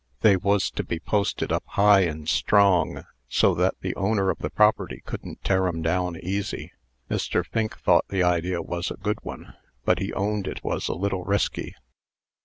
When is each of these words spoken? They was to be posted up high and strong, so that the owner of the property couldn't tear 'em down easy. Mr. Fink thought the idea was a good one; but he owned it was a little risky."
They 0.21 0.35
was 0.35 0.71
to 0.71 0.83
be 0.83 0.99
posted 0.99 1.51
up 1.51 1.63
high 1.67 1.99
and 2.05 2.27
strong, 2.27 3.03
so 3.29 3.53
that 3.53 3.75
the 3.81 3.95
owner 3.95 4.31
of 4.31 4.39
the 4.39 4.49
property 4.49 5.03
couldn't 5.05 5.43
tear 5.43 5.67
'em 5.67 5.83
down 5.83 6.17
easy. 6.23 6.71
Mr. 7.07 7.45
Fink 7.45 7.77
thought 7.77 8.07
the 8.07 8.23
idea 8.23 8.63
was 8.63 8.89
a 8.89 8.95
good 8.97 9.19
one; 9.21 9.53
but 9.85 9.99
he 9.99 10.11
owned 10.13 10.47
it 10.47 10.63
was 10.63 10.87
a 10.87 10.95
little 10.95 11.23
risky." 11.23 11.75